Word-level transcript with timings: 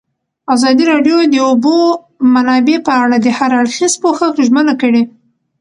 ازادي 0.53 0.83
راډیو 0.91 1.17
د 1.21 1.25
د 1.33 1.35
اوبو 1.47 1.75
منابع 2.33 2.77
په 2.87 2.93
اړه 3.03 3.15
د 3.21 3.27
هر 3.37 3.51
اړخیز 3.61 3.93
پوښښ 4.03 4.33
ژمنه 4.47 4.73
کړې. 4.81 5.01